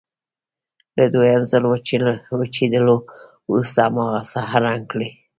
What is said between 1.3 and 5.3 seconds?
ځل وچېدلو وروسته هماغه ساحه رنګ کړئ.